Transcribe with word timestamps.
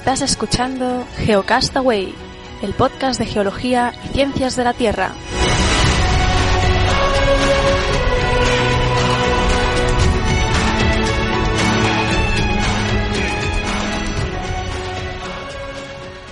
Estás 0.00 0.22
escuchando 0.22 1.04
Geocastaway, 1.18 2.14
el 2.62 2.72
podcast 2.72 3.20
de 3.20 3.26
geología 3.26 3.92
y 4.02 4.08
ciencias 4.08 4.56
de 4.56 4.64
la 4.64 4.72
Tierra. 4.72 5.10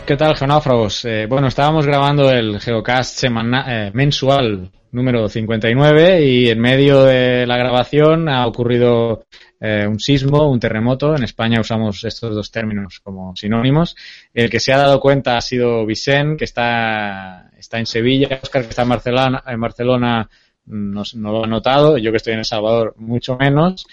¿Qué 0.06 0.16
tal, 0.16 0.34
geonáufragos? 0.34 1.04
Eh, 1.04 1.26
bueno, 1.28 1.48
estábamos 1.48 1.84
grabando 1.86 2.32
el 2.32 2.58
Geocast 2.60 3.18
semana, 3.18 3.66
eh, 3.68 3.90
mensual 3.92 4.70
número 4.92 5.28
59 5.28 6.24
y 6.24 6.48
en 6.48 6.58
medio 6.58 7.04
de 7.04 7.46
la 7.46 7.58
grabación 7.58 8.30
ha 8.30 8.46
ocurrido 8.46 9.24
eh, 9.60 9.86
un 9.86 9.98
sismo, 9.98 10.50
un 10.50 10.60
terremoto. 10.60 11.16
En 11.16 11.24
España 11.24 11.60
usamos 11.60 12.04
estos 12.04 12.34
dos 12.34 12.50
términos 12.50 13.00
como 13.00 13.34
sinónimos. 13.36 13.96
El 14.32 14.50
que 14.50 14.60
se 14.60 14.72
ha 14.72 14.78
dado 14.78 15.00
cuenta 15.00 15.36
ha 15.36 15.40
sido 15.40 15.84
Vicente, 15.86 16.38
que 16.38 16.44
está, 16.44 17.50
está 17.56 17.78
en 17.78 17.86
Sevilla. 17.86 18.40
Oscar, 18.42 18.62
que 18.62 18.70
está 18.70 18.82
en 18.82 18.88
Barcelona, 18.88 19.42
en 19.46 19.60
Barcelona 19.60 20.30
no, 20.66 21.02
no 21.14 21.32
lo 21.32 21.44
ha 21.44 21.48
notado. 21.48 21.98
Yo 21.98 22.10
que 22.10 22.18
estoy 22.18 22.34
en 22.34 22.40
El 22.40 22.44
Salvador, 22.44 22.94
mucho 22.98 23.36
menos. 23.36 23.86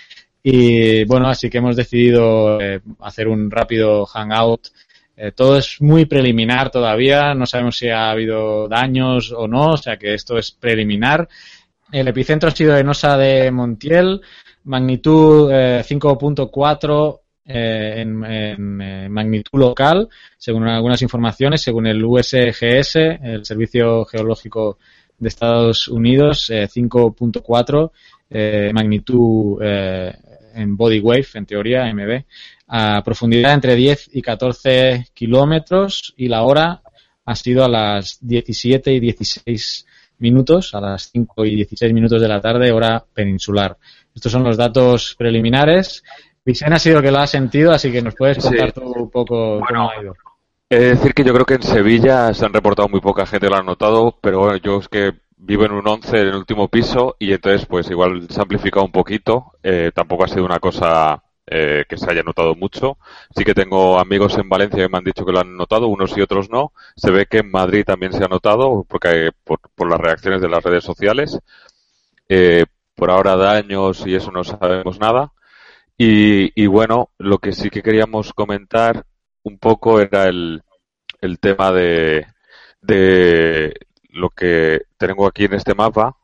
Y 0.44 1.06
bueno, 1.06 1.28
así 1.28 1.50
que 1.50 1.58
hemos 1.58 1.76
decidido 1.76 2.62
eh, 2.62 2.82
hacer 3.00 3.28
un 3.28 3.50
rápido 3.50 4.06
hangout 4.06 4.68
eh, 5.18 5.32
todo 5.32 5.58
es 5.58 5.82
muy 5.82 6.06
preliminar 6.06 6.70
todavía, 6.70 7.34
no 7.34 7.46
sabemos 7.46 7.78
si 7.78 7.88
ha 7.90 8.10
habido 8.10 8.68
daños 8.68 9.32
o 9.32 9.48
no, 9.48 9.72
o 9.72 9.78
sea 9.78 9.98
que 9.98 10.14
esto 10.14 10.38
es 10.38 10.52
preliminar. 10.52 11.28
El 11.92 12.08
epicentro 12.10 12.50
ha 12.50 12.56
sido 12.56 12.78
en 12.78 12.90
Osa 12.90 13.16
de 13.16 13.50
Montiel, 13.52 14.22
magnitud 14.66 15.52
eh, 15.52 15.84
5.4 15.88 17.20
eh, 17.48 17.94
en, 17.98 18.24
en 18.26 18.82
eh, 18.82 19.10
magnitud 19.10 19.60
local, 19.60 20.10
según 20.38 20.68
algunas 20.68 21.02
informaciones, 21.02 21.62
según 21.62 21.88
el 21.88 22.04
USGS, 22.04 22.96
el 22.96 23.46
Servicio 23.46 24.06
Geológico 24.06 24.78
de 25.18 25.30
Estados 25.30 25.88
Unidos, 25.88 26.50
5.4 26.50 27.92
magnitud 28.74 29.62
en 29.62 30.76
body 30.76 31.00
wave, 31.00 31.28
en 31.36 31.46
teoría, 31.46 31.86
MB 31.94 32.26
a 32.68 33.04
profundidad 33.04 33.54
entre 33.54 33.76
10 33.76 34.10
y 34.14 34.22
14 34.22 35.08
kilómetros 35.14 36.14
y 36.18 36.28
la 36.28 36.44
hora 36.44 36.82
ha 37.26 37.36
sido 37.36 37.64
a 37.64 37.70
las 37.70 38.18
17 38.22 38.94
y 38.94 39.00
16 39.00 39.86
minutos, 40.20 40.74
a 40.76 40.82
las 40.82 41.10
5 41.12 41.46
y 41.46 41.56
16 41.56 41.94
minutos 41.94 42.22
de 42.22 42.28
la 42.28 42.42
tarde, 42.42 42.72
hora 42.72 43.04
peninsular. 43.14 43.78
Estos 44.14 44.32
son 44.32 44.44
los 44.44 44.58
datos 44.58 45.16
preliminares. 45.18 46.04
Vicente 46.46 46.76
ha 46.76 46.80
sido 46.80 47.00
el 47.00 47.04
que 47.04 47.12
lo 47.12 47.20
ha 47.20 47.28
sentido, 47.28 47.72
así 47.72 47.92
que 47.92 48.02
nos 48.02 48.16
puedes 48.16 48.38
contar 48.38 48.72
Sí. 48.72 48.80
tú 48.80 48.94
un 48.96 49.10
poco 49.10 49.60
Bueno, 49.60 49.66
cómo 49.68 49.92
ha 49.92 50.02
ido. 50.02 50.14
He 50.70 50.80
de 50.80 50.90
decir 50.90 51.14
que 51.14 51.24
yo 51.24 51.34
creo 51.34 51.46
que 51.46 51.56
en 51.56 51.64
Sevilla 51.64 52.34
se 52.34 52.46
han 52.46 52.54
reportado 52.54 52.88
muy 52.90 53.00
poca 53.00 53.26
gente, 53.26 53.50
lo 53.50 53.56
han 53.58 53.66
notado, 53.66 54.18
pero 54.22 54.40
bueno, 54.40 54.58
yo 54.58 54.80
es 54.80 54.88
que 54.88 55.14
vivo 55.38 55.66
en 55.66 55.74
un 55.74 55.88
11 55.88 56.18
en 56.22 56.28
el 56.30 56.36
último 56.36 56.68
piso 56.70 57.16
y 57.20 57.34
entonces 57.34 57.66
pues 57.68 57.90
igual 57.92 58.28
se 58.30 58.40
ha 58.40 58.44
amplificado 58.44 58.86
un 58.86 58.92
poquito. 58.92 59.52
Eh, 59.62 59.92
tampoco 59.94 60.24
ha 60.24 60.28
sido 60.28 60.46
una 60.46 60.60
cosa 60.60 61.22
eh, 61.48 61.86
que 61.88 61.98
se 61.98 62.10
haya 62.10 62.24
notado 62.24 62.56
mucho. 62.56 62.98
Sí 63.36 63.44
que 63.44 63.54
tengo 63.54 64.00
amigos 64.00 64.38
en 64.38 64.50
Valencia 64.50 64.84
que 64.84 64.90
me 64.90 64.98
han 64.98 65.04
dicho 65.04 65.26
que 65.26 65.32
lo 65.32 65.40
han 65.40 65.56
notado, 65.56 65.88
unos 65.88 66.18
y 66.18 66.22
otros 66.22 66.50
no. 66.50 66.74
Se 66.96 67.12
ve 67.12 67.26
que 67.28 67.40
en 67.40 67.52
Madrid 67.52 67.84
también 67.86 68.14
se 68.14 68.24
ha 68.24 68.28
notado 68.28 68.86
porque 68.88 69.32
por, 69.44 69.60
por 69.76 69.90
las 69.90 70.00
reacciones 70.00 70.42
de 70.42 70.50
las 70.50 70.64
redes 70.64 70.84
sociales. 70.84 71.40
Eh, 72.30 72.66
por 72.96 73.12
ahora 73.12 73.36
daños 73.36 74.06
y 74.08 74.16
eso 74.16 74.32
no 74.32 74.44
sabemos 74.44 75.00
nada. 75.00 75.32
Y, 75.98 76.68
bueno, 76.68 77.10
lo 77.18 77.38
que 77.38 77.54
sí 77.54 77.70
que 77.70 77.82
queríamos 77.82 78.34
comentar 78.34 79.06
un 79.44 79.58
poco 79.60 80.02
era 80.02 80.26
el, 80.26 80.62
el 81.22 81.40
tema 81.40 81.72
de, 81.72 82.26
de 82.82 83.74
lo 84.10 84.30
que 84.30 84.82
tengo 84.98 85.26
aquí 85.28 85.46
en 85.46 85.54
este 85.54 85.74
mapa, 85.74 86.18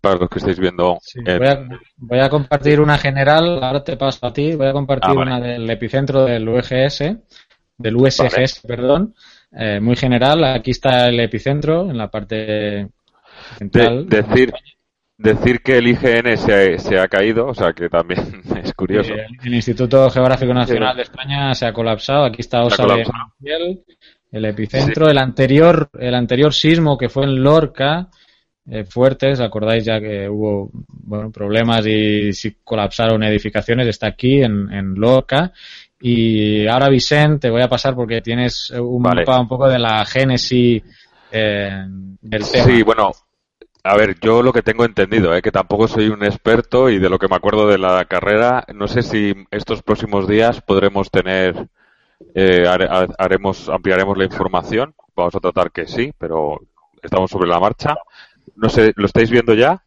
para 0.00 0.16
los 0.16 0.28
que 0.28 0.38
estáis 0.38 0.58
viendo. 0.58 0.98
Sí, 1.00 1.20
en- 1.24 1.38
voy, 1.38 1.48
a, 1.48 1.68
voy 1.96 2.18
a 2.20 2.28
compartir 2.28 2.80
una 2.80 2.98
general, 2.98 3.62
ahora 3.62 3.82
te 3.84 3.96
paso 3.96 4.26
a 4.26 4.32
ti, 4.32 4.54
voy 4.54 4.66
a 4.68 4.72
compartir 4.72 5.10
Ah, 5.10 5.14
vale. 5.14 5.30
una 5.30 5.40
del 5.40 5.68
epicentro 5.70 6.24
del 6.24 6.48
UGS, 6.48 7.16
del 7.78 7.96
USGS, 7.96 8.60
perdón, 8.66 9.14
eh, 9.52 9.80
muy 9.80 9.96
general. 9.96 10.44
Aquí 10.44 10.70
está 10.72 11.08
el 11.08 11.18
epicentro 11.20 11.90
en 11.90 11.96
la 11.98 12.08
parte 12.10 12.34
de- 12.34 12.88
central. 13.58 14.06
decir, 14.08 14.52
decir 15.16 15.60
que 15.62 15.78
el 15.78 15.88
IGN 15.88 16.36
se 16.36 16.74
ha, 16.74 16.78
se 16.78 16.98
ha 16.98 17.08
caído, 17.08 17.46
o 17.46 17.54
sea 17.54 17.72
que 17.72 17.88
también 17.88 18.20
es 18.64 18.72
curioso. 18.74 19.12
Eh, 19.14 19.26
El 19.44 19.54
Instituto 19.54 20.08
Geográfico 20.10 20.52
Nacional 20.54 20.96
de 20.96 21.02
España 21.02 21.54
se 21.54 21.66
ha 21.66 21.72
colapsado. 21.72 22.24
Aquí 22.24 22.40
está 22.40 22.62
Osa 22.62 22.84
de 22.86 23.04
el 24.32 24.44
epicentro. 24.44 25.08
El 25.10 25.18
anterior, 25.18 25.90
el 25.98 26.14
anterior 26.14 26.54
sismo 26.54 26.96
que 26.96 27.08
fue 27.08 27.24
en 27.24 27.42
Lorca, 27.42 28.08
eh, 28.68 28.84
fuertes, 28.84 29.40
acordáis 29.40 29.84
ya 29.84 30.00
que 30.00 30.28
hubo 30.28 30.70
bueno, 30.88 31.30
problemas 31.30 31.86
y 31.86 32.32
si 32.32 32.56
colapsaron 32.64 33.22
edificaciones, 33.22 33.88
está 33.88 34.08
aquí 34.08 34.42
en, 34.42 34.72
en 34.72 34.94
Lorca. 34.94 35.52
Y 36.00 36.66
ahora, 36.66 36.88
Vicente, 36.88 37.48
te 37.48 37.50
voy 37.50 37.62
a 37.62 37.68
pasar 37.68 37.94
porque 37.94 38.20
tienes 38.22 38.70
un 38.70 39.02
Vale. 39.02 39.22
mapa 39.24 39.40
un 39.40 39.48
poco 39.48 39.68
de 39.68 39.78
la 39.78 40.04
génesis 40.06 40.82
eh, 41.30 41.84
del 42.20 42.50
tema. 42.50 42.64
Sí, 42.64 42.82
bueno, 42.82 43.10
a 43.84 43.96
ver, 43.96 44.18
yo 44.20 44.42
lo 44.42 44.52
que 44.52 44.62
tengo 44.62 44.84
entendido, 44.84 45.34
¿eh? 45.34 45.42
que 45.42 45.50
tampoco 45.52 45.88
soy 45.88 46.08
un 46.08 46.24
experto 46.24 46.88
y 46.90 46.98
de 46.98 47.08
lo 47.10 47.18
que 47.18 47.28
me 47.28 47.36
acuerdo 47.36 47.66
de 47.66 47.78
la 47.78 48.04
carrera, 48.06 48.64
no 48.74 48.88
sé 48.88 49.02
si 49.02 49.34
estos 49.50 49.82
próximos 49.82 50.26
días 50.28 50.60
podremos 50.62 51.10
tener, 51.10 51.68
eh, 52.34 52.64
hare- 52.66 52.88
ha- 52.90 53.06
haremos, 53.18 53.68
ampliaremos 53.68 54.16
la 54.16 54.24
información. 54.24 54.94
Vamos 55.14 55.34
a 55.34 55.40
tratar 55.40 55.70
que 55.70 55.86
sí, 55.86 56.12
pero 56.18 56.60
estamos 57.02 57.30
sobre 57.30 57.48
la 57.48 57.60
marcha. 57.60 57.94
No 58.60 58.68
sé, 58.68 58.92
¿lo 58.96 59.06
estáis 59.06 59.30
viendo 59.30 59.54
ya? 59.54 59.82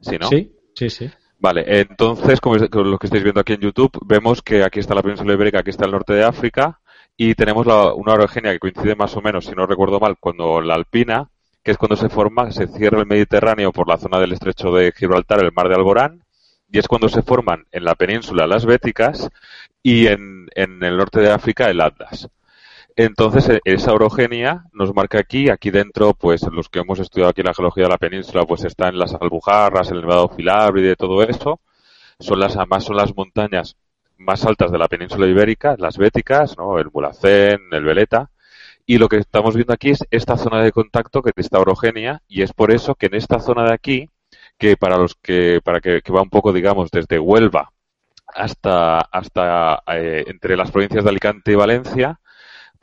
Sí, 0.00 0.18
¿no? 0.18 0.28
sí, 0.28 0.52
sí, 0.74 0.90
sí. 0.90 1.10
Vale, 1.38 1.80
entonces, 1.80 2.40
como 2.40 2.56
lo 2.56 2.98
que 2.98 3.06
estáis 3.06 3.22
viendo 3.22 3.40
aquí 3.40 3.52
en 3.52 3.60
YouTube, 3.60 3.90
vemos 4.04 4.42
que 4.42 4.64
aquí 4.64 4.80
está 4.80 4.94
la 4.94 5.02
península 5.02 5.34
ibérica, 5.34 5.60
aquí 5.60 5.70
está 5.70 5.84
el 5.84 5.92
norte 5.92 6.14
de 6.14 6.24
África, 6.24 6.80
y 7.16 7.34
tenemos 7.34 7.66
la- 7.66 7.92
una 7.94 8.14
orogenia 8.14 8.52
que 8.52 8.58
coincide 8.58 8.96
más 8.96 9.14
o 9.16 9.20
menos, 9.22 9.44
si 9.44 9.52
no 9.52 9.66
recuerdo 9.66 10.00
mal, 10.00 10.16
cuando 10.18 10.60
la 10.60 10.74
alpina, 10.74 11.28
que 11.62 11.70
es 11.70 11.78
cuando 11.78 11.94
se 11.96 12.08
forma, 12.08 12.50
se 12.50 12.66
cierra 12.66 13.00
el 13.00 13.06
Mediterráneo 13.06 13.70
por 13.72 13.88
la 13.88 13.98
zona 13.98 14.18
del 14.18 14.32
estrecho 14.32 14.72
de 14.72 14.92
Gibraltar, 14.92 15.44
el 15.44 15.52
mar 15.52 15.68
de 15.68 15.74
Alborán, 15.76 16.24
y 16.70 16.78
es 16.78 16.88
cuando 16.88 17.08
se 17.08 17.22
forman 17.22 17.66
en 17.70 17.84
la 17.84 17.94
península 17.94 18.46
las 18.46 18.64
Béticas 18.66 19.30
y 19.82 20.06
en, 20.08 20.48
en 20.54 20.82
el 20.82 20.96
norte 20.96 21.20
de 21.20 21.30
África 21.30 21.70
el 21.70 21.80
Atlas. 21.80 22.28
Entonces, 22.96 23.48
e- 23.48 23.60
esa 23.64 23.92
orogenia 23.92 24.64
nos 24.72 24.94
marca 24.94 25.18
aquí, 25.18 25.50
aquí 25.50 25.70
dentro, 25.70 26.14
pues 26.14 26.42
los 26.50 26.68
que 26.68 26.80
hemos 26.80 26.98
estudiado 26.98 27.30
aquí 27.30 27.42
la 27.42 27.54
geología 27.54 27.84
de 27.84 27.90
la 27.90 27.98
península, 27.98 28.44
pues 28.46 28.64
están 28.64 28.98
las 28.98 29.14
Albujarras, 29.14 29.90
el 29.90 30.00
Nevado 30.00 30.28
Filabride, 30.30 30.96
todo 30.96 31.22
eso. 31.22 31.60
Son 32.20 32.40
las, 32.40 32.56
además 32.56 32.84
son 32.84 32.96
las 32.96 33.14
montañas 33.16 33.76
más 34.18 34.44
altas 34.46 34.72
de 34.72 34.78
la 34.78 34.88
península 34.88 35.26
ibérica, 35.26 35.76
las 35.78 35.98
Béticas, 35.98 36.56
¿no? 36.58 36.78
El 36.78 36.90
Mulhacén, 36.92 37.60
el 37.72 37.84
Veleta. 37.84 38.30
Y 38.86 38.98
lo 38.98 39.08
que 39.08 39.18
estamos 39.18 39.54
viendo 39.56 39.74
aquí 39.74 39.90
es 39.90 40.04
esta 40.10 40.38
zona 40.38 40.62
de 40.62 40.72
contacto 40.72 41.22
que 41.22 41.30
es 41.30 41.46
esta 41.46 41.58
orogenia, 41.60 42.22
y 42.28 42.42
es 42.42 42.52
por 42.54 42.72
eso 42.72 42.94
que 42.94 43.06
en 43.06 43.14
esta 43.16 43.40
zona 43.40 43.64
de 43.64 43.74
aquí, 43.74 44.10
que 44.58 44.76
para 44.76 44.96
los 44.98 45.16
que, 45.16 45.60
para 45.64 45.80
que, 45.80 46.02
que 46.02 46.12
va 46.12 46.22
un 46.22 46.30
poco, 46.30 46.52
digamos, 46.52 46.90
desde 46.90 47.18
Huelva 47.18 47.72
hasta, 48.26 49.00
hasta 49.00 49.82
eh, 49.88 50.24
entre 50.28 50.56
las 50.56 50.70
provincias 50.70 51.04
de 51.04 51.10
Alicante 51.10 51.52
y 51.52 51.54
Valencia, 51.56 52.20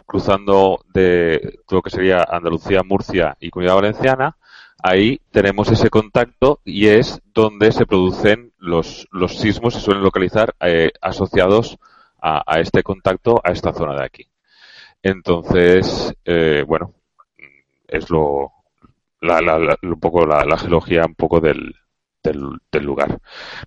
cruzando 0.05 0.83
de 0.93 1.59
lo 1.69 1.81
que 1.81 1.89
sería 1.89 2.23
Andalucía, 2.29 2.81
Murcia 2.83 3.35
y 3.39 3.49
Comunidad 3.49 3.75
Valenciana, 3.75 4.37
ahí 4.81 5.19
tenemos 5.31 5.69
ese 5.71 5.89
contacto 5.89 6.59
y 6.65 6.87
es 6.87 7.21
donde 7.33 7.71
se 7.71 7.85
producen 7.85 8.51
los, 8.57 9.07
los 9.11 9.37
sismos, 9.37 9.73
se 9.73 9.79
suelen 9.81 10.03
localizar 10.03 10.53
eh, 10.59 10.91
asociados 11.01 11.77
a, 12.21 12.43
a 12.45 12.59
este 12.59 12.83
contacto, 12.83 13.41
a 13.43 13.51
esta 13.51 13.73
zona 13.73 13.95
de 13.95 14.05
aquí. 14.05 14.27
Entonces, 15.01 16.13
eh, 16.25 16.63
bueno, 16.67 16.93
es 17.87 18.09
lo, 18.09 18.51
la, 19.21 19.41
la- 19.41 19.59
la- 19.59 19.77
un 19.83 19.99
poco 19.99 20.25
la, 20.25 20.45
la 20.45 20.57
geología 20.57 21.05
un 21.05 21.15
poco 21.15 21.39
del, 21.39 21.75
del, 22.23 22.41
del 22.71 22.83
lugar. 22.83 23.19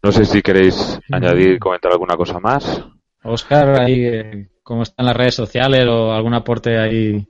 No 0.02 0.12
sé 0.12 0.24
si 0.24 0.40
queréis 0.42 0.98
añadir, 1.12 1.58
comentar 1.58 1.92
alguna 1.92 2.16
cosa 2.16 2.40
más. 2.40 2.84
Oscar, 3.22 3.80
ahí, 3.80 4.04
eh, 4.06 4.48
¿cómo 4.66 4.82
están 4.82 5.06
las 5.06 5.16
redes 5.16 5.34
sociales 5.36 5.86
o 5.88 6.12
algún 6.12 6.34
aporte 6.34 6.76
ahí 6.78 7.28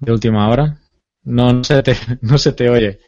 de 0.00 0.12
última 0.12 0.50
hora? 0.50 0.78
No, 1.24 1.52
no 1.52 1.64
se 1.64 1.82
te, 1.82 1.94
no 2.22 2.38
se 2.38 2.52
te 2.52 2.68
oye. 2.70 3.00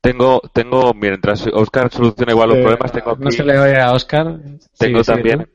Tengo, 0.00 0.40
tengo, 0.52 0.94
mientras 0.94 1.46
Oscar 1.52 1.90
soluciona 1.92 2.32
igual 2.32 2.50
los 2.50 2.58
Eh, 2.58 2.60
problemas, 2.60 2.92
tengo 2.92 3.10
aquí, 3.12 3.24
No 3.24 3.30
se 3.30 3.44
le 3.44 3.58
oye 3.58 3.80
a 3.80 3.92
Oscar. 3.92 4.38
tengo 4.78 5.02
también, 5.04 5.48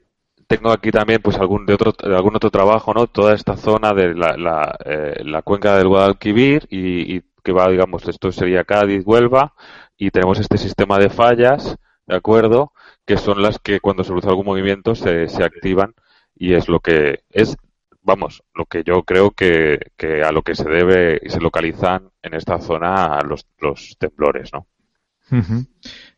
tengo 0.48 0.72
aquí 0.72 0.92
también, 0.92 1.22
pues 1.22 1.38
algún 1.38 1.66
de 1.66 1.74
otro, 1.76 1.94
de 1.94 2.16
algún 2.16 2.36
otro 2.36 2.52
trabajo, 2.52 2.94
¿no? 2.94 3.08
Toda 3.08 3.34
esta 3.34 3.56
zona 3.58 3.94
de 3.94 4.14
la, 4.16 4.36
la, 4.38 4.78
eh, 4.86 5.22
la 5.26 5.42
cuenca 5.42 5.78
del 5.78 5.88
Guadalquivir 5.88 6.68
y, 6.70 7.18
y 7.18 7.22
que 7.44 7.52
va, 7.54 7.70
digamos, 7.70 8.08
esto 8.08 8.32
sería 8.32 8.64
Cádiz, 8.66 9.04
Huelva, 9.06 9.54
y 9.98 10.12
tenemos 10.12 10.40
este 10.40 10.58
sistema 10.58 11.00
de 11.00 11.10
fallas, 11.10 11.78
¿de 12.08 12.16
acuerdo? 12.16 12.74
Que 13.06 13.18
son 13.18 13.42
las 13.42 13.60
que 13.60 13.80
cuando 13.80 14.04
se 14.04 14.10
produce 14.10 14.30
algún 14.30 14.46
movimiento 14.46 14.96
se, 14.96 15.28
se 15.30 15.44
activan 15.44 15.94
y 16.42 16.56
es 16.56 16.68
lo 16.68 16.80
que 16.80 17.20
es 17.30 17.56
vamos, 18.02 18.42
lo 18.56 18.66
que 18.66 18.84
yo 18.84 19.04
creo 19.04 19.30
que, 19.30 19.78
que 19.96 20.24
a 20.24 20.32
lo 20.32 20.42
que 20.42 20.56
se 20.56 20.68
debe 20.68 21.22
y 21.22 21.30
se 21.30 21.40
localizan 21.40 22.10
en 22.24 22.34
esta 22.34 22.60
zona 22.60 23.20
los, 23.22 23.46
los 23.60 23.96
temblores, 24.00 24.50
¿no? 24.52 24.66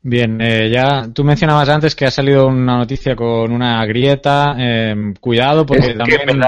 Bien, 0.02 0.40
eh, 0.42 0.72
ya 0.72 1.10
tú 1.14 1.26
mencionabas 1.26 1.68
antes 1.68 1.94
que 1.94 2.06
ha 2.06 2.12
salido 2.12 2.48
una 2.48 2.78
noticia 2.78 3.18
con 3.18 3.52
una 3.52 3.86
grieta. 3.86 4.56
Eh, 4.58 5.14
cuidado, 5.20 5.66
porque 5.66 5.94
también. 5.94 6.40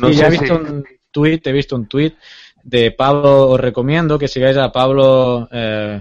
no 0.00 0.10
ya 0.10 0.28
he 0.28 0.30
visto 0.30 0.54
un 0.54 0.84
tweet, 1.10 1.40
he 1.44 1.52
visto 1.52 1.76
un 1.76 1.88
tweet 1.88 2.14
de 2.62 2.92
Pablo. 2.92 3.50
Os 3.50 3.60
recomiendo 3.60 4.18
que 4.18 4.28
sigáis 4.28 4.56
a 4.56 4.70
Pablo 4.70 5.48
eh, 5.50 6.00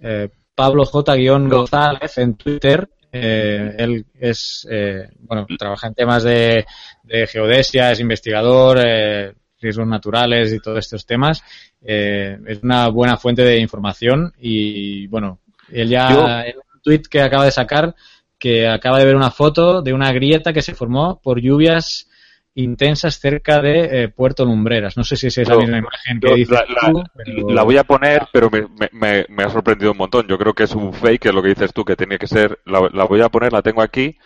eh 0.00 0.28
Pablo 0.54 0.84
J-González 0.84 2.18
en 2.18 2.34
Twitter. 2.34 2.88
Eh, 3.16 3.76
él 3.78 4.06
es, 4.18 4.66
eh, 4.68 5.08
bueno, 5.20 5.46
trabaja 5.56 5.86
en 5.86 5.94
temas 5.94 6.24
de, 6.24 6.66
de 7.04 7.26
geodesia, 7.28 7.92
es 7.92 8.00
investigador, 8.00 8.80
eh, 8.84 9.32
riesgos 9.60 9.86
naturales 9.86 10.52
y 10.52 10.58
todos 10.58 10.78
estos 10.80 11.06
temas. 11.06 11.42
Eh, 11.80 12.36
es 12.46 12.62
una 12.62 12.88
buena 12.88 13.16
fuente 13.16 13.42
de 13.42 13.58
información 13.58 14.32
y, 14.38 15.06
bueno, 15.06 15.38
él 15.70 15.88
ya, 15.88 16.44
en 16.44 16.56
un 16.56 16.80
tweet 16.82 17.02
que 17.08 17.22
acaba 17.22 17.44
de 17.44 17.52
sacar, 17.52 17.94
que 18.38 18.66
acaba 18.66 18.98
de 18.98 19.06
ver 19.06 19.16
una 19.16 19.30
foto 19.30 19.80
de 19.80 19.92
una 19.92 20.12
grieta 20.12 20.52
que 20.52 20.62
se 20.62 20.74
formó 20.74 21.20
por 21.22 21.40
lluvias 21.40 22.08
intensas 22.54 23.18
cerca 23.18 23.60
de 23.60 24.04
eh, 24.04 24.08
Puerto 24.08 24.44
Lumbreras. 24.44 24.96
No 24.96 25.04
sé 25.04 25.16
si 25.16 25.26
es 25.26 25.48
la 25.48 25.56
misma 25.56 25.78
imagen 25.78 26.20
que 26.20 26.34
dices 26.34 26.58
la, 26.68 26.92
tú, 26.92 27.50
la, 27.50 27.62
voy 27.62 27.76
a 27.76 27.84
poner, 27.84 28.26
pero 28.32 28.50
me, 28.50 28.66
me, 28.92 29.26
me, 29.28 29.42
ha 29.42 29.50
sorprendido 29.50 29.92
un 29.92 29.98
montón. 29.98 30.26
Yo 30.28 30.38
creo 30.38 30.54
que 30.54 30.64
es 30.64 30.74
un 30.74 30.92
fake, 30.92 31.26
es 31.26 31.34
lo 31.34 31.42
que 31.42 31.48
dices 31.48 31.72
tú, 31.72 31.84
que 31.84 31.96
tiene 31.96 32.18
que 32.18 32.26
ser. 32.26 32.60
La, 32.64 32.88
la 32.92 33.04
voy 33.04 33.20
a 33.20 33.28
poner, 33.28 33.52
la 33.52 33.62
tengo 33.62 33.82
aquí 33.82 34.16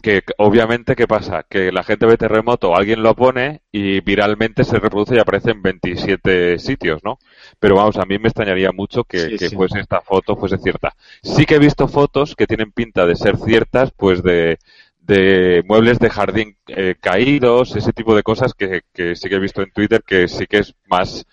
que 0.00 0.22
obviamente, 0.38 0.96
¿qué 0.96 1.06
pasa? 1.06 1.44
Que 1.48 1.70
la 1.70 1.82
gente 1.82 2.06
ve 2.06 2.16
terremoto, 2.16 2.74
alguien 2.74 3.02
lo 3.02 3.14
pone 3.14 3.62
y 3.70 4.00
viralmente 4.00 4.64
se 4.64 4.78
reproduce 4.78 5.16
y 5.16 5.18
aparece 5.18 5.50
en 5.50 5.60
27 5.60 6.58
sitios, 6.58 7.02
¿no? 7.04 7.18
Pero 7.58 7.76
vamos, 7.76 7.98
a 7.98 8.06
mí 8.06 8.18
me 8.18 8.28
extrañaría 8.28 8.72
mucho 8.72 9.04
que, 9.04 9.18
sí, 9.18 9.36
que 9.36 9.50
sí. 9.50 9.56
fuese 9.56 9.80
esta 9.80 10.00
foto 10.00 10.36
fuese 10.36 10.56
cierta. 10.58 10.94
Sí 11.22 11.44
que 11.44 11.56
he 11.56 11.58
visto 11.58 11.88
fotos 11.88 12.34
que 12.34 12.46
tienen 12.46 12.72
pinta 12.72 13.06
de 13.06 13.16
ser 13.16 13.36
ciertas, 13.36 13.90
pues 13.90 14.22
de, 14.22 14.58
de 15.02 15.62
muebles 15.66 15.98
de 15.98 16.10
jardín 16.10 16.56
eh, 16.68 16.94
caídos, 17.00 17.74
ese 17.76 17.92
tipo 17.92 18.14
de 18.14 18.22
cosas 18.22 18.54
que, 18.54 18.82
que 18.92 19.16
sí 19.16 19.28
que 19.28 19.34
he 19.34 19.40
visto 19.40 19.62
en 19.62 19.72
Twitter 19.72 20.02
que 20.06 20.28
sí 20.28 20.46
que 20.46 20.58
es 20.58 20.74
más 20.86 21.26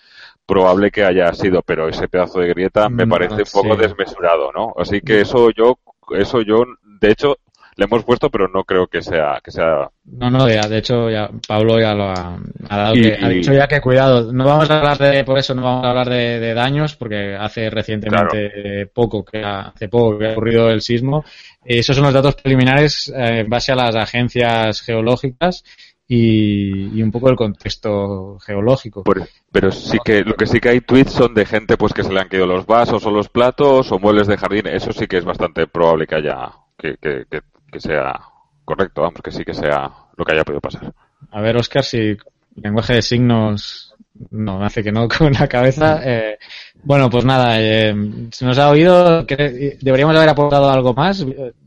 probable 0.45 0.89
que 0.89 1.03
haya 1.03 1.31
sido, 1.33 1.61
pero 1.61 1.87
ese 1.87 2.07
pedazo 2.07 2.39
de 2.39 2.47
grieta 2.47 2.89
me 2.89 3.05
parece 3.05 3.35
no, 3.35 3.43
un 3.43 3.51
poco 3.51 3.75
sí. 3.75 3.81
desmesurado, 3.81 4.51
¿no? 4.51 4.73
Así 4.77 4.99
que 5.01 5.21
eso 5.21 5.51
yo, 5.51 5.77
eso 6.17 6.41
yo, 6.41 6.63
de 6.99 7.11
hecho, 7.11 7.37
le 7.79 7.85
hemos 7.85 8.03
puesto, 8.03 8.29
pero 8.29 8.47
no 8.47 8.63
creo 8.63 8.87
que 8.87 9.01
sea 9.01 9.39
que 9.43 9.51
sea. 9.51 9.89
No, 10.05 10.29
no, 10.29 10.49
ya, 10.49 10.67
de 10.67 10.79
hecho, 10.79 11.09
ya 11.09 11.29
Pablo 11.47 11.79
ya 11.79 11.93
lo 11.93 12.05
ha, 12.09 12.37
ha 12.67 12.77
dado. 12.77 12.95
Y, 12.95 13.03
que, 13.03 13.17
ha 13.21 13.29
dicho 13.29 13.53
ya 13.53 13.67
que 13.67 13.79
cuidado. 13.79 14.33
No 14.33 14.43
vamos 14.43 14.69
a 14.69 14.79
hablar 14.79 14.97
de, 14.97 15.23
por 15.23 15.37
eso 15.37 15.53
no 15.55 15.61
vamos 15.61 15.85
a 15.85 15.89
hablar 15.91 16.09
de, 16.09 16.39
de 16.39 16.53
daños, 16.53 16.95
porque 16.95 17.35
hace 17.39 17.69
recientemente 17.69 18.51
claro. 18.51 18.89
poco 18.93 19.23
que 19.23 19.41
hace 19.41 19.87
poco 19.87 20.17
que 20.17 20.27
ha 20.27 20.31
ocurrido 20.31 20.69
el 20.71 20.81
sismo. 20.81 21.23
Esos 21.63 21.95
son 21.95 22.05
los 22.05 22.13
datos 22.13 22.35
preliminares 22.35 23.09
eh, 23.09 23.41
en 23.41 23.49
base 23.49 23.71
a 23.71 23.75
las 23.75 23.95
agencias 23.95 24.81
geológicas 24.81 25.63
y, 26.07 26.97
y, 26.97 27.03
un 27.03 27.11
poco 27.11 27.29
el 27.29 27.35
contexto 27.35 28.39
geológico. 28.39 29.03
Pero, 29.03 29.27
pero, 29.51 29.71
sí 29.71 29.97
que 30.03 30.21
lo 30.21 30.35
que 30.35 30.47
sí 30.47 30.59
que 30.59 30.69
hay 30.69 30.81
tweets 30.81 31.11
son 31.11 31.33
de 31.33 31.45
gente 31.45 31.77
pues 31.77 31.93
que 31.93 32.03
se 32.03 32.11
le 32.11 32.19
han 32.19 32.29
caído 32.29 32.47
los 32.47 32.65
vasos 32.65 33.05
o 33.05 33.11
los 33.11 33.29
platos 33.29 33.91
o 33.91 33.99
muebles 33.99 34.27
de 34.27 34.37
jardín. 34.37 34.67
Eso 34.67 34.91
sí 34.91 35.05
que 35.05 35.17
es 35.17 35.25
bastante 35.25 35.67
probable 35.67 36.07
que 36.07 36.15
haya 36.15 36.51
que, 36.77 36.95
que, 36.99 37.25
que 37.29 37.41
que 37.69 37.79
sea 37.79 38.19
correcto, 38.65 39.01
vamos, 39.01 39.21
que 39.23 39.31
sí 39.31 39.43
que 39.43 39.53
sea 39.53 39.91
lo 40.15 40.25
que 40.25 40.33
haya 40.33 40.43
podido 40.43 40.61
pasar. 40.61 40.93
A 41.31 41.41
ver, 41.41 41.57
Oscar, 41.57 41.83
si 41.83 42.17
lenguaje 42.55 42.95
de 42.95 43.01
signos 43.01 43.95
no 44.31 44.59
me 44.59 44.65
hace 44.65 44.83
que 44.83 44.91
no 44.91 45.07
con 45.17 45.31
la 45.33 45.47
cabeza. 45.47 46.01
Eh, 46.03 46.37
bueno, 46.83 47.09
pues 47.09 47.25
nada, 47.25 47.61
eh, 47.61 47.93
se 48.31 48.45
nos 48.45 48.57
ha 48.57 48.69
oído, 48.69 49.25
que 49.25 49.77
deberíamos 49.81 50.15
haber 50.15 50.29
aportado 50.29 50.69
algo 50.69 50.93
más. 50.93 51.25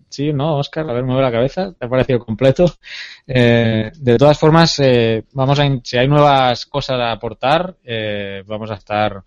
Sí, 0.08 0.30
¿no, 0.30 0.58
Oscar? 0.58 0.88
A 0.90 0.92
ver, 0.92 1.04
mueve 1.04 1.22
la 1.22 1.32
cabeza, 1.32 1.72
te 1.72 1.86
ha 1.86 1.88
parecido 1.88 2.18
completo. 2.18 2.66
Eh, 3.26 3.90
de 3.96 4.18
todas 4.18 4.38
formas, 4.38 4.78
eh, 4.80 5.24
vamos 5.32 5.58
a, 5.58 5.64
si 5.82 5.96
hay 5.96 6.06
nuevas 6.06 6.66
cosas 6.66 6.98
a 7.00 7.12
aportar, 7.12 7.76
eh, 7.82 8.42
vamos 8.46 8.70
a 8.70 8.74
estar 8.74 9.22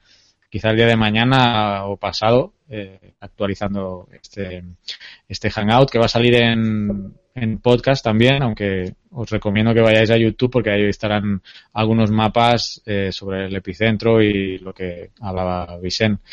quizá 0.48 0.70
el 0.70 0.78
día 0.78 0.86
de 0.86 0.96
mañana 0.96 1.86
o 1.86 1.98
pasado 1.98 2.54
eh, 2.70 3.14
actualizando 3.20 4.08
este, 4.12 4.64
este 5.28 5.50
Hangout 5.50 5.90
que 5.90 6.00
va 6.00 6.06
a 6.06 6.08
salir 6.08 6.36
en, 6.36 7.16
en 7.36 7.60
podcast 7.60 8.04
también, 8.04 8.42
aunque 8.42 8.96
os 9.12 9.30
recomiendo 9.30 9.74
que 9.74 9.82
vayáis 9.82 10.10
a 10.10 10.18
YouTube 10.18 10.52
porque 10.52 10.72
ahí 10.72 10.86
estarán 10.86 11.42
algunos 11.74 12.10
mapas 12.10 12.82
eh, 12.86 13.12
sobre 13.12 13.46
el 13.46 13.56
epicentro 13.56 14.22
y 14.22 14.58
lo 14.60 14.74
que 14.74 15.12
hablaba 15.20 15.78
Vicente. 15.78 16.24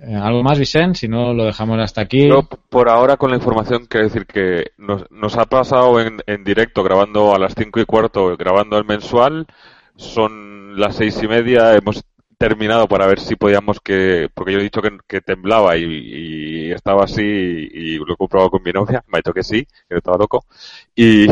Eh, 0.00 0.14
¿Algo 0.14 0.42
más, 0.42 0.58
Vicente? 0.58 1.00
Si 1.00 1.08
no, 1.08 1.34
lo 1.34 1.44
dejamos 1.44 1.78
hasta 1.80 2.00
aquí. 2.00 2.26
No, 2.28 2.44
por 2.44 2.88
ahora, 2.88 3.16
con 3.16 3.30
la 3.30 3.36
información, 3.36 3.86
quiero 3.86 4.06
decir 4.06 4.24
que 4.24 4.72
nos, 4.78 5.10
nos 5.10 5.36
ha 5.36 5.44
pasado 5.44 6.00
en, 6.00 6.18
en, 6.26 6.44
directo, 6.44 6.82
grabando 6.82 7.34
a 7.34 7.38
las 7.38 7.54
cinco 7.54 7.80
y 7.80 7.84
cuarto, 7.84 8.36
grabando 8.36 8.78
el 8.78 8.86
mensual. 8.86 9.46
Son 9.96 10.80
las 10.80 10.96
seis 10.96 11.20
y 11.22 11.28
media, 11.28 11.74
hemos 11.74 12.04
terminado 12.42 12.88
para 12.88 13.06
ver 13.06 13.20
si 13.20 13.36
podíamos 13.36 13.78
que, 13.80 14.28
porque 14.34 14.52
yo 14.52 14.58
he 14.58 14.64
dicho 14.64 14.82
que, 14.82 14.98
que 15.06 15.20
temblaba 15.20 15.76
y, 15.76 15.84
y, 15.84 16.72
estaba 16.72 17.04
así 17.04 17.22
y, 17.22 17.98
lo 17.98 18.14
he 18.14 18.16
comprobado 18.16 18.50
con 18.50 18.64
mi 18.64 18.72
novia, 18.72 19.04
me 19.06 19.18
ha 19.18 19.20
dicho 19.20 19.32
que 19.32 19.44
sí, 19.44 19.64
que 19.88 19.98
estaba 19.98 20.18
loco. 20.18 20.44
Y, 20.96 21.28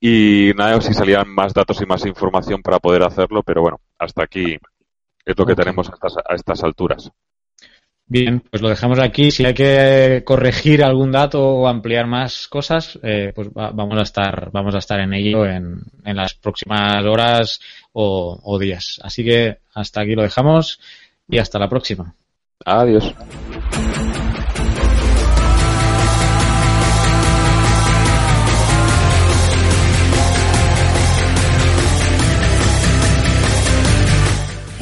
y 0.00 0.52
nada, 0.54 0.80
si 0.82 0.94
salían 0.94 1.28
más 1.28 1.52
datos 1.52 1.80
y 1.82 1.86
más 1.86 2.06
información 2.06 2.62
para 2.62 2.78
poder 2.78 3.02
hacerlo, 3.02 3.42
pero 3.42 3.62
bueno, 3.62 3.80
hasta 3.98 4.22
aquí 4.22 4.56
es 5.24 5.36
lo 5.36 5.44
que 5.46 5.56
tenemos 5.56 5.90
a 5.90 5.94
estas, 5.94 6.16
a 6.18 6.34
estas 6.36 6.62
alturas. 6.62 7.10
Bien, 8.10 8.40
pues 8.40 8.60
lo 8.60 8.68
dejamos 8.68 8.98
aquí. 8.98 9.30
Si 9.30 9.44
hay 9.44 9.54
que 9.54 10.24
corregir 10.26 10.82
algún 10.82 11.12
dato 11.12 11.40
o 11.40 11.68
ampliar 11.68 12.08
más 12.08 12.48
cosas, 12.48 12.98
eh, 13.04 13.30
pues 13.32 13.50
va, 13.50 13.70
vamos 13.70 13.96
a 14.00 14.02
estar, 14.02 14.50
vamos 14.50 14.74
a 14.74 14.78
estar 14.78 14.98
en 14.98 15.14
ello 15.14 15.46
en, 15.46 15.80
en 16.04 16.16
las 16.16 16.34
próximas 16.34 17.04
horas 17.04 17.60
o, 17.92 18.58
días. 18.58 18.98
Así 19.04 19.22
que 19.22 19.58
hasta 19.74 20.02
aquí 20.02 20.16
lo 20.16 20.22
dejamos 20.22 20.80
y 21.28 21.38
hasta 21.38 21.60
la 21.60 21.68
próxima. 21.68 22.16
Adiós. 22.64 23.14